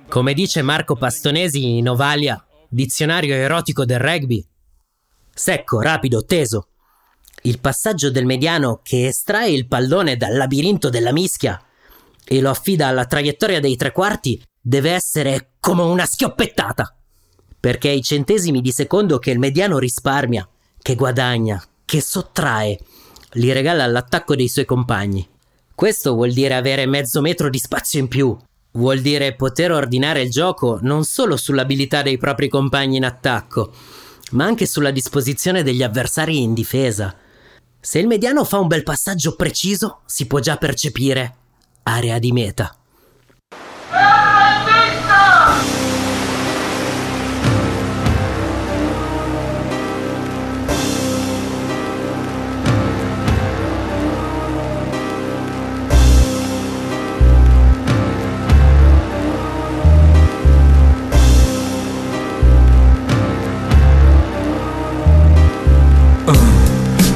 Come 0.07 0.33
dice 0.35 0.61
Marco 0.61 0.95
Pastonesi 0.95 1.77
in 1.77 1.89
Ovalia, 1.89 2.45
dizionario 2.69 3.33
erotico 3.33 3.85
del 3.85 3.97
rugby, 3.97 4.45
secco, 5.33 5.81
rapido, 5.81 6.25
teso. 6.25 6.67
Il 7.41 7.59
passaggio 7.59 8.11
del 8.11 8.25
mediano 8.25 8.81
che 8.83 9.07
estrae 9.07 9.49
il 9.49 9.65
pallone 9.65 10.15
dal 10.15 10.35
labirinto 10.35 10.91
della 10.91 11.11
mischia 11.11 11.59
e 12.23 12.39
lo 12.39 12.51
affida 12.51 12.85
alla 12.85 13.05
traiettoria 13.05 13.59
dei 13.59 13.75
tre 13.75 13.91
quarti 13.91 14.39
deve 14.67 14.89
essere 14.89 15.49
come 15.59 15.83
una 15.83 16.07
schioppettata. 16.07 16.95
Perché 17.59 17.89
i 17.89 18.01
centesimi 18.01 18.61
di 18.61 18.71
secondo 18.71 19.19
che 19.19 19.29
il 19.29 19.37
mediano 19.37 19.77
risparmia, 19.77 20.47
che 20.81 20.95
guadagna, 20.95 21.63
che 21.85 22.01
sottrae, 22.01 22.79
li 23.33 23.51
regala 23.51 23.83
all'attacco 23.83 24.35
dei 24.35 24.47
suoi 24.47 24.65
compagni. 24.65 25.27
Questo 25.75 26.13
vuol 26.15 26.31
dire 26.31 26.55
avere 26.55 26.87
mezzo 26.87 27.21
metro 27.21 27.49
di 27.49 27.59
spazio 27.59 27.99
in 27.99 28.07
più. 28.07 28.35
Vuol 28.71 29.01
dire 29.01 29.35
poter 29.35 29.71
ordinare 29.71 30.23
il 30.23 30.31
gioco 30.31 30.79
non 30.81 31.03
solo 31.03 31.37
sull'abilità 31.37 32.01
dei 32.01 32.17
propri 32.17 32.49
compagni 32.49 32.97
in 32.97 33.05
attacco, 33.05 33.71
ma 34.31 34.45
anche 34.45 34.65
sulla 34.65 34.91
disposizione 34.91 35.61
degli 35.61 35.83
avversari 35.83 36.41
in 36.41 36.55
difesa. 36.55 37.15
Se 37.79 37.99
il 37.99 38.07
mediano 38.07 38.43
fa 38.43 38.57
un 38.57 38.67
bel 38.67 38.83
passaggio 38.83 39.35
preciso, 39.35 39.99
si 40.05 40.25
può 40.25 40.39
già 40.39 40.57
percepire 40.57 41.35
area 41.83 42.17
di 42.17 42.31
meta. 42.31 42.75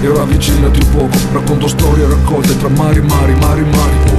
E 0.01 0.07
ora 0.07 0.21
avvicinati 0.21 0.79
un 0.79 0.89
poco, 0.91 1.17
racconto 1.33 1.67
storie 1.67 2.07
raccolte 2.07 2.57
tra 2.57 2.69
mari, 2.69 3.01
mari, 3.01 3.33
mari, 3.33 3.63
mari. 3.63 4.18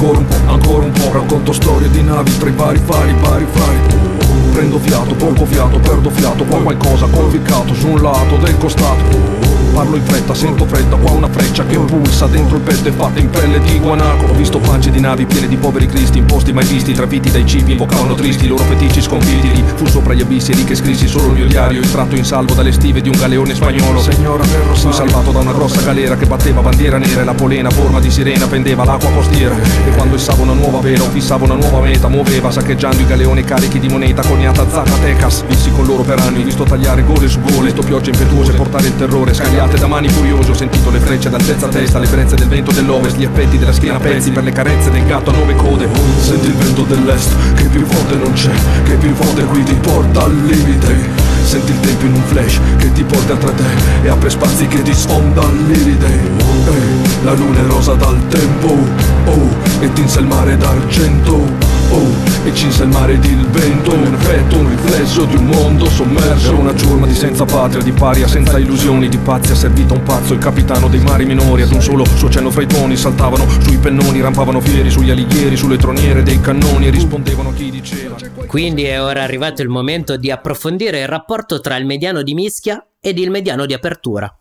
Ancora 0.00 0.18
un 0.18 0.24
po', 0.24 0.50
ancora 0.50 0.86
un 0.86 0.92
po', 0.92 1.12
racconto 1.12 1.52
storie 1.52 1.90
di 1.90 2.02
navi 2.02 2.38
tra 2.38 2.48
i 2.48 2.52
vari 2.52 2.78
fari, 2.78 3.14
vari 3.20 3.46
fari. 3.50 4.09
Prendo 4.52 4.78
fiato, 4.78 5.14
poco 5.14 5.46
fiato, 5.46 5.78
perdo 5.78 6.10
fiato, 6.10 6.44
qua 6.44 6.58
qualcosa 6.58 7.06
conficcato 7.06 7.74
su 7.74 7.88
un 7.88 8.02
lato 8.02 8.36
del 8.36 8.56
costato. 8.58 9.48
Parlo 9.72 9.94
in 9.94 10.02
fretta, 10.02 10.34
sento 10.34 10.66
fredda, 10.66 10.96
qua 10.96 11.12
una 11.12 11.28
freccia 11.28 11.64
che 11.64 11.78
pulsa 11.78 12.26
dentro 12.26 12.56
il 12.56 12.62
petto 12.62 12.88
e 12.88 12.92
fatta 12.92 13.20
in 13.20 13.30
pelle 13.30 13.60
di 13.60 13.78
guanaco. 13.78 14.26
Ho 14.26 14.34
visto 14.34 14.58
facce 14.58 14.90
di 14.90 14.98
navi 14.98 15.26
piene 15.26 15.46
di 15.46 15.56
poveri 15.56 15.86
cristi, 15.86 16.18
in 16.18 16.24
posti 16.24 16.52
mai 16.52 16.66
visti, 16.66 16.92
traviti 16.92 17.30
dai 17.30 17.46
cibi, 17.46 17.72
invocavano 17.72 18.14
tristi, 18.14 18.46
i 18.46 18.48
loro 18.48 18.64
feticci 18.64 19.00
sconfitti. 19.00 19.62
Fu 19.76 19.86
sopra 19.86 20.12
gli 20.12 20.20
abissi, 20.20 20.52
lì 20.54 20.64
che 20.64 20.74
scrissi 20.74 21.06
solo 21.06 21.28
il 21.28 21.34
mio 21.34 21.46
diario, 21.46 21.80
estratto 21.80 22.16
in 22.16 22.24
salvo 22.24 22.52
dalle 22.52 22.72
stive 22.72 23.00
di 23.00 23.08
un 23.08 23.16
galeone 23.16 23.54
spagnolo. 23.54 24.00
Signora 24.00 24.44
del 24.44 24.60
Rosario, 24.60 24.74
fui 24.74 24.92
salvato 24.92 25.30
da 25.30 25.38
una 25.38 25.52
grossa 25.52 25.80
galera 25.82 26.16
che 26.16 26.26
batteva 26.26 26.60
bandiera 26.60 26.98
nera 26.98 27.20
e 27.20 27.24
la 27.24 27.34
polena 27.34 27.70
forma 27.70 28.00
di 28.00 28.10
sirena 28.10 28.48
pendeva 28.48 28.84
l'acqua 28.84 29.10
costiera. 29.10 29.56
E 29.56 29.90
quando 29.94 30.16
issavo 30.16 30.42
una 30.42 30.52
nuova 30.52 30.80
vela 30.80 31.04
fissavo 31.04 31.44
una 31.44 31.54
nuova 31.54 31.80
meta, 31.80 32.08
muoveva 32.08 32.50
saccheggiando 32.50 33.00
i 33.02 33.06
galeoni 33.06 33.44
carichi 33.44 33.78
di 33.78 33.88
moneta 33.88 34.22
coniata 34.40 34.66
Zacatecas 34.68 35.44
Vissi 35.46 35.70
con 35.70 35.84
loro 35.84 36.02
per 36.02 36.18
anni, 36.18 36.42
visto 36.42 36.64
tagliare 36.64 37.02
gole 37.04 37.28
su 37.28 37.40
gole, 37.40 37.66
visto 37.66 37.82
piogge 37.82 38.10
impetuose 38.10 38.52
portare 38.52 38.86
il 38.86 38.96
terrore, 38.96 39.34
scagliate 39.34 39.78
da 39.78 39.86
mani 39.86 40.08
furioso 40.08 40.52
Ho 40.52 40.54
sentito 40.54 40.90
le 40.90 40.98
frecce 40.98 41.28
ad 41.28 41.34
altezza 41.34 41.68
testa, 41.68 41.98
le 41.98 42.06
brezze 42.06 42.36
del 42.36 42.48
vento 42.48 42.72
dell'ovest 42.72 43.16
Gli 43.18 43.24
effetti 43.24 43.58
della 43.58 43.72
schiena 43.72 43.96
a 43.96 44.00
pezzi 44.00 44.30
per 44.30 44.42
le 44.42 44.52
carezze 44.52 44.90
del 44.90 45.04
gatto 45.04 45.30
a 45.30 45.34
nove 45.34 45.54
code. 45.56 45.88
Senti 46.20 46.46
il 46.46 46.54
vento 46.54 46.82
dell'est, 46.82 47.54
che 47.54 47.64
più 47.64 47.84
forte 47.84 48.14
non 48.16 48.32
c'è 48.32 48.52
Che 48.84 48.94
più 48.94 49.14
forte 49.14 49.44
qui 49.44 49.62
ti 49.62 49.74
porta 49.74 50.24
al 50.24 50.34
limite. 50.34 51.28
Senti 51.44 51.72
il 51.72 51.80
tempo 51.80 52.06
in 52.06 52.14
un 52.14 52.22
flash 52.22 52.60
che 52.78 52.92
ti 52.92 53.02
porta 53.02 53.34
tra 53.34 53.50
te 53.50 53.64
E 54.02 54.08
apre 54.08 54.30
spazi 54.30 54.66
che 54.68 54.82
ti 54.82 54.94
sfonda 54.94 55.42
all'iride 55.42 56.06
Ehi, 56.06 57.24
La 57.24 57.32
luna 57.32 57.58
è 57.58 57.64
rosa 57.64 57.94
dal 57.94 58.20
tempo 58.28 58.76
Oh, 59.24 59.48
e 59.80 59.92
tinse 59.92 60.20
il 60.20 60.26
mare 60.26 60.56
d'argento 60.56 61.69
Oh, 61.92 62.08
e 62.44 62.54
cinse 62.54 62.84
il 62.84 62.88
mare 62.88 63.14
ed 63.14 63.24
il 63.24 63.46
vento 63.48 63.92
Un 63.92 64.14
effetto, 64.14 64.58
un 64.58 64.68
riflesso 64.68 65.24
di 65.24 65.36
un 65.36 65.46
mondo 65.46 65.86
sommerso 65.86 66.48
Era 66.48 66.56
una 66.56 66.74
giorma 66.74 67.06
di 67.06 67.14
senza 67.14 67.44
patria, 67.44 67.82
di 67.82 67.92
paria, 67.92 68.28
senza 68.28 68.58
illusioni 68.58 69.08
Di 69.08 69.18
pazzi 69.18 69.52
ha 69.52 69.56
servito 69.56 69.94
un 69.94 70.02
pazzo, 70.02 70.34
il 70.34 70.38
capitano 70.38 70.88
dei 70.88 71.00
mari 71.00 71.24
minori 71.24 71.62
Ad 71.62 71.72
un 71.72 71.82
solo 71.82 72.04
suo 72.04 72.30
cenno 72.30 72.50
fra 72.50 72.62
i 72.62 72.66
toni 72.66 72.96
Saltavano 72.96 73.48
sui 73.48 73.76
pennoni, 73.76 74.20
rampavano 74.20 74.60
fieri 74.60 74.90
sugli 74.90 75.10
alighieri 75.10 75.56
Sulle 75.56 75.76
troniere 75.76 76.22
dei 76.22 76.40
cannoni 76.40 76.86
e 76.86 76.90
rispondevano 76.90 77.48
a 77.48 77.52
chi 77.52 77.70
diceva 77.70 78.16
Quindi 78.46 78.84
è 78.84 79.02
ora 79.02 79.22
arrivato 79.22 79.62
il 79.62 79.68
momento 79.68 80.16
di 80.16 80.30
approfondire 80.30 81.00
il 81.00 81.08
rapporto 81.08 81.60
tra 81.60 81.76
il 81.76 81.86
mediano 81.86 82.22
di 82.22 82.34
mischia 82.34 82.84
ed 83.00 83.18
il 83.18 83.30
mediano 83.30 83.64
di 83.64 83.72
apertura. 83.72 84.32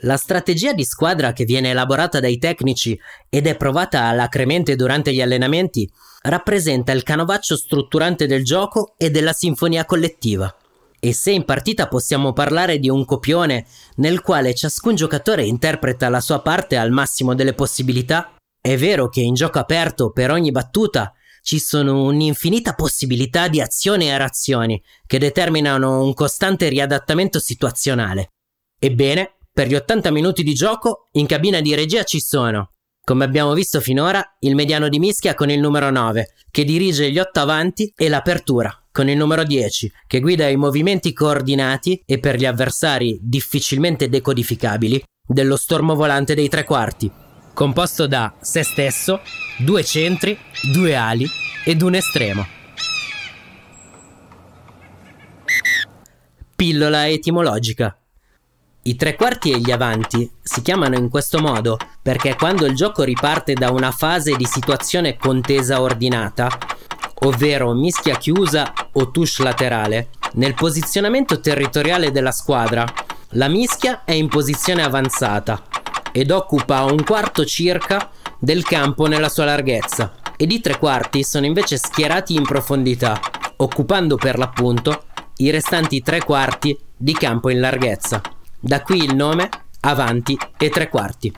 La 0.00 0.18
strategia 0.18 0.74
di 0.74 0.84
squadra 0.84 1.32
che 1.32 1.44
viene 1.46 1.70
elaborata 1.70 2.20
dai 2.20 2.36
tecnici 2.36 2.98
ed 3.30 3.46
è 3.46 3.56
provata 3.56 4.04
alacremente 4.04 4.76
durante 4.76 5.14
gli 5.14 5.22
allenamenti 5.22 5.90
rappresenta 6.22 6.92
il 6.92 7.02
canovaccio 7.02 7.56
strutturante 7.56 8.26
del 8.26 8.44
gioco 8.44 8.94
e 8.98 9.10
della 9.10 9.32
sinfonia 9.32 9.86
collettiva. 9.86 10.54
E 11.00 11.14
se 11.14 11.30
in 11.30 11.44
partita 11.46 11.88
possiamo 11.88 12.34
parlare 12.34 12.78
di 12.78 12.90
un 12.90 13.06
copione 13.06 13.66
nel 13.96 14.20
quale 14.20 14.54
ciascun 14.54 14.96
giocatore 14.96 15.46
interpreta 15.46 16.10
la 16.10 16.20
sua 16.20 16.42
parte 16.42 16.76
al 16.76 16.90
massimo 16.90 17.34
delle 17.34 17.54
possibilità, 17.54 18.34
è 18.60 18.76
vero 18.76 19.08
che 19.08 19.20
in 19.20 19.32
gioco 19.32 19.58
aperto 19.58 20.10
per 20.10 20.30
ogni 20.30 20.50
battuta 20.50 21.14
ci 21.40 21.58
sono 21.58 22.02
un'infinita 22.02 22.74
possibilità 22.74 23.48
di 23.48 23.62
azioni 23.62 24.10
e 24.10 24.18
reazioni 24.18 24.82
che 25.06 25.18
determinano 25.18 26.02
un 26.02 26.12
costante 26.12 26.68
riadattamento 26.68 27.38
situazionale. 27.38 28.32
Ebbene, 28.78 29.35
per 29.56 29.68
gli 29.68 29.74
80 29.74 30.10
minuti 30.10 30.42
di 30.42 30.52
gioco, 30.52 31.08
in 31.12 31.24
cabina 31.24 31.62
di 31.62 31.74
regia 31.74 32.02
ci 32.02 32.20
sono, 32.20 32.72
come 33.02 33.24
abbiamo 33.24 33.54
visto 33.54 33.80
finora, 33.80 34.36
il 34.40 34.54
mediano 34.54 34.90
di 34.90 34.98
mischia 34.98 35.32
con 35.32 35.48
il 35.48 35.58
numero 35.58 35.90
9, 35.90 36.28
che 36.50 36.62
dirige 36.62 37.10
gli 37.10 37.18
8 37.18 37.40
avanti, 37.40 37.90
e 37.96 38.10
l'apertura, 38.10 38.70
con 38.92 39.08
il 39.08 39.16
numero 39.16 39.44
10, 39.44 39.90
che 40.06 40.20
guida 40.20 40.46
i 40.46 40.56
movimenti 40.56 41.14
coordinati 41.14 42.02
e 42.04 42.18
per 42.18 42.36
gli 42.36 42.44
avversari 42.44 43.18
difficilmente 43.22 44.10
decodificabili 44.10 45.02
dello 45.26 45.56
stormo 45.56 45.94
volante 45.94 46.34
dei 46.34 46.50
tre 46.50 46.64
quarti, 46.64 47.10
composto 47.54 48.06
da 48.06 48.34
se 48.38 48.62
stesso, 48.62 49.22
due 49.56 49.82
centri, 49.84 50.38
due 50.70 50.94
ali 50.94 51.26
ed 51.64 51.80
un 51.80 51.94
estremo. 51.94 52.46
Pillola 56.54 57.08
etimologica. 57.08 57.98
I 58.86 58.94
tre 58.94 59.16
quarti 59.16 59.50
e 59.50 59.58
gli 59.58 59.72
avanti 59.72 60.30
si 60.40 60.62
chiamano 60.62 60.94
in 60.94 61.08
questo 61.08 61.40
modo 61.40 61.76
perché 62.00 62.36
quando 62.36 62.66
il 62.66 62.76
gioco 62.76 63.02
riparte 63.02 63.52
da 63.52 63.72
una 63.72 63.90
fase 63.90 64.36
di 64.36 64.44
situazione 64.44 65.16
contesa 65.16 65.80
ordinata, 65.80 66.48
ovvero 67.24 67.74
mischia 67.74 68.16
chiusa 68.16 68.72
o 68.92 69.10
touche 69.10 69.42
laterale, 69.42 70.10
nel 70.34 70.54
posizionamento 70.54 71.40
territoriale 71.40 72.12
della 72.12 72.30
squadra, 72.30 72.84
la 73.30 73.48
mischia 73.48 74.04
è 74.04 74.12
in 74.12 74.28
posizione 74.28 74.84
avanzata 74.84 75.64
ed 76.12 76.30
occupa 76.30 76.84
un 76.84 77.02
quarto 77.02 77.44
circa 77.44 78.08
del 78.38 78.62
campo 78.62 79.06
nella 79.06 79.28
sua 79.28 79.46
larghezza 79.46 80.14
ed 80.36 80.52
i 80.52 80.60
tre 80.60 80.78
quarti 80.78 81.24
sono 81.24 81.44
invece 81.44 81.76
schierati 81.76 82.36
in 82.36 82.44
profondità, 82.44 83.18
occupando 83.56 84.14
per 84.14 84.38
l'appunto 84.38 85.06
i 85.38 85.50
restanti 85.50 86.02
tre 86.02 86.22
quarti 86.22 86.78
di 86.96 87.14
campo 87.14 87.50
in 87.50 87.58
larghezza. 87.58 88.22
Da 88.66 88.82
qui 88.82 88.96
il 88.96 89.14
nome 89.14 89.48
avanti 89.82 90.36
e 90.58 90.70
tre 90.70 90.88
quarti. 90.88 91.32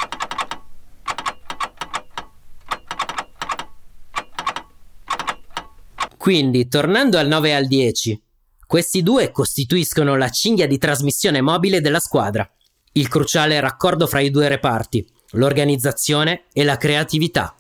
Quindi, 6.17 6.69
tornando 6.69 7.19
al 7.19 7.29
9 7.29 7.49
e 7.51 7.53
al 7.53 7.67
10, 7.67 8.23
questi 8.67 9.03
due 9.03 9.31
costituiscono 9.31 10.17
la 10.17 10.31
cinghia 10.31 10.67
di 10.67 10.79
trasmissione 10.79 11.43
mobile 11.43 11.83
della 11.83 12.01
squadra, 12.01 12.51
il 12.93 13.09
cruciale 13.09 13.61
raccordo 13.61 14.07
fra 14.07 14.21
i 14.21 14.31
due 14.31 14.49
reparti, 14.49 15.07
l'organizzazione 15.33 16.45
e 16.55 16.65
la 16.65 16.79
creatività. 16.79 17.55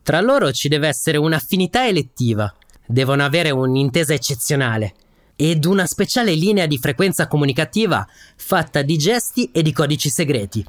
Tra 0.00 0.20
loro 0.20 0.52
ci 0.52 0.68
deve 0.68 0.86
essere 0.86 1.16
un'affinità 1.16 1.88
elettiva, 1.88 2.54
devono 2.86 3.24
avere 3.24 3.50
un'intesa 3.50 4.14
eccezionale 4.14 4.94
ed 5.40 5.64
una 5.66 5.86
speciale 5.86 6.34
linea 6.34 6.66
di 6.66 6.78
frequenza 6.78 7.28
comunicativa 7.28 8.04
fatta 8.34 8.82
di 8.82 8.98
gesti 8.98 9.52
e 9.52 9.62
di 9.62 9.72
codici 9.72 10.10
segreti. 10.10 10.66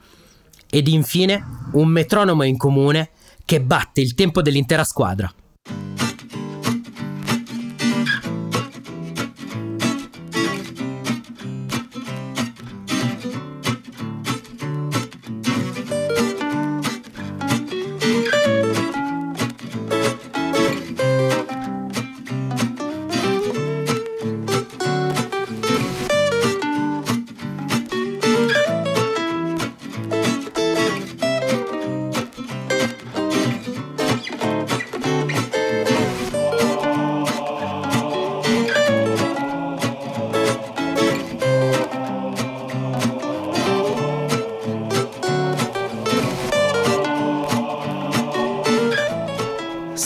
Ed 0.69 0.88
infine 0.88 1.43
un 1.71 1.88
metronomo 1.88 2.43
in 2.43 2.55
comune 2.55 3.10
che 3.45 3.62
batte 3.62 3.99
il 3.99 4.13
tempo 4.13 4.43
dell'intera 4.43 4.84
squadra. 4.84 5.34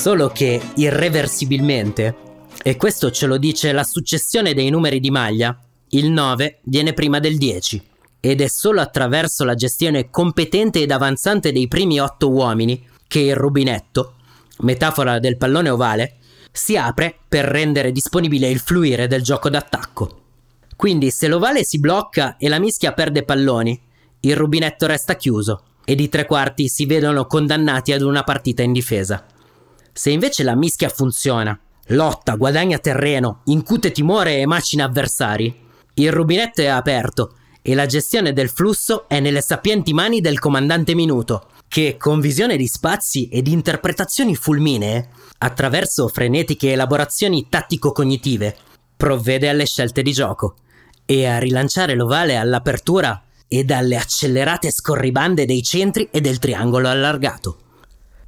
Solo 0.04 0.28
che 0.28 0.62
irreversibilmente, 0.76 2.14
e 2.62 2.76
questo 2.76 3.10
ce 3.10 3.26
lo 3.26 3.38
dice 3.38 3.72
la 3.72 3.86
successione 3.86 4.54
dei 4.54 4.70
numeri 4.70 5.00
di 5.00 5.10
maglia, 5.10 5.58
il 5.92 6.12
9 6.12 6.60
viene 6.64 6.92
prima 6.92 7.20
del 7.20 7.38
10 7.38 7.82
ed 8.20 8.42
è 8.42 8.48
solo 8.50 8.82
attraverso 8.82 9.46
la 9.46 9.56
gestione 9.56 10.10
competente 10.10 10.82
ed 10.82 10.92
avanzante 10.92 11.54
dei 11.54 11.70
primi 11.70 12.02
otto 12.02 12.30
uomini 12.30 12.86
che 13.08 13.20
il 13.20 13.38
rubinetto, 13.38 14.16
metafora 14.58 15.20
del 15.20 15.38
pallone 15.38 15.70
ovale, 15.70 16.18
si 16.52 16.76
apre 16.76 17.16
per 17.26 17.46
rendere 17.46 17.94
disponibile 17.94 18.50
il 18.50 18.60
fluire 18.60 19.08
del 19.08 19.22
gioco 19.22 19.50
d'attacco. 19.50 20.20
Quindi 20.76 21.12
se 21.12 21.30
l'ovale 21.30 21.64
si 21.64 21.80
blocca 21.80 22.36
e 22.36 22.50
la 22.50 22.60
mischia 22.60 22.92
perde 22.92 23.24
palloni, 23.24 23.82
il 24.20 24.36
rubinetto 24.36 24.86
resta 24.86 25.16
chiuso 25.16 25.64
ed 25.86 26.02
i 26.02 26.10
tre 26.10 26.26
quarti 26.26 26.68
si 26.68 26.86
vedono 26.86 27.26
condannati 27.26 27.94
ad 27.94 28.02
una 28.02 28.24
partita 28.24 28.64
in 28.64 28.74
difesa. 28.74 29.28
Se 29.94 30.10
invece 30.10 30.42
la 30.42 30.56
mischia 30.56 30.90
funziona, 30.90 31.58
lotta, 31.88 32.34
guadagna 32.34 32.80
terreno, 32.80 33.42
incute 33.46 33.92
timore 33.92 34.40
e 34.40 34.48
macina 34.48 34.86
avversari, 34.86 35.56
il 35.96 36.12
rubinetto 36.12 36.62
è 36.62 36.66
aperto 36.66 37.36
e 37.62 37.76
la 37.76 37.86
gestione 37.86 38.34
del 38.34 38.50
flusso 38.50 39.08
è 39.08 39.20
nelle 39.20 39.42
sapienti 39.42 39.94
mani 39.94 40.20
del 40.20 40.40
comandante 40.40 40.96
Minuto, 40.96 41.50
che 41.68 41.96
con 41.98 42.20
visione 42.20 42.58
di 42.58 42.68
spazi 42.68 43.28
ed 43.30 43.48
interpretazioni 43.48 44.36
fulminee, 44.36 45.10
attraverso 45.38 46.08
frenetiche 46.08 46.72
elaborazioni 46.72 47.48
tattico-cognitive, 47.48 48.58
provvede 48.98 49.48
alle 49.48 49.66
scelte 49.68 50.02
di 50.02 50.12
gioco 50.12 50.56
e 51.06 51.28
a 51.28 51.38
rilanciare 51.38 51.94
l'ovale 51.94 52.36
all'apertura 52.36 53.24
e 53.48 53.64
dalle 53.64 53.98
accelerate 53.98 54.72
scorribande 54.72 55.46
dei 55.46 55.62
centri 55.62 56.08
e 56.12 56.20
del 56.20 56.40
triangolo 56.40 56.90
allargato. 56.90 57.58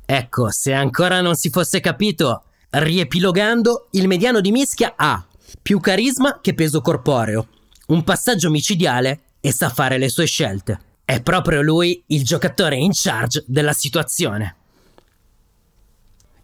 Ecco, 0.05 0.51
se 0.51 0.71
ancora 0.73 1.21
non 1.21 1.35
si 1.35 1.49
fosse 1.49 1.79
capito, 1.79 2.43
riepilogando, 2.69 3.87
il 3.91 4.07
mediano 4.07 4.39
di 4.39 4.51
mischia 4.51 4.93
ha 4.95 5.25
più 5.61 5.79
carisma 5.79 6.39
che 6.41 6.53
peso 6.53 6.81
corporeo, 6.81 7.47
un 7.87 8.03
passaggio 8.03 8.49
micidiale 8.49 9.21
e 9.39 9.51
sa 9.51 9.69
fare 9.69 9.97
le 9.97 10.09
sue 10.09 10.25
scelte. 10.25 10.79
È 11.03 11.21
proprio 11.21 11.61
lui 11.61 12.03
il 12.07 12.23
giocatore 12.23 12.75
in 12.75 12.91
charge 12.93 13.43
della 13.47 13.73
situazione. 13.73 14.55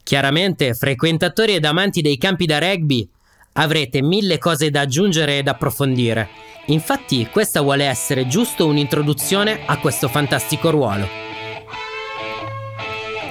Chiaramente, 0.04 0.74
frequentatori 0.74 1.56
ed 1.56 1.66
amanti 1.66 2.02
dei 2.02 2.18
campi 2.18 2.46
da 2.46 2.60
rugby, 2.60 3.08
avrete 3.54 4.02
mille 4.02 4.38
cose 4.38 4.70
da 4.70 4.82
aggiungere 4.82 5.38
ed 5.38 5.48
approfondire. 5.48 6.30
Infatti, 6.68 7.28
questa 7.32 7.62
vuole 7.62 7.86
essere 7.86 8.28
giusto 8.28 8.66
un'introduzione 8.66 9.66
a 9.66 9.80
questo 9.80 10.08
fantastico 10.08 10.70
ruolo. 10.70 11.31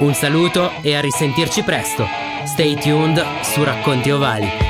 Un 0.01 0.15
saluto 0.15 0.73
e 0.81 0.95
a 0.95 1.01
risentirci 1.01 1.63
presto. 1.63 2.07
Stay 2.47 2.75
tuned 2.75 3.23
su 3.43 3.63
Racconti 3.63 4.11
Ovali. 4.11 4.70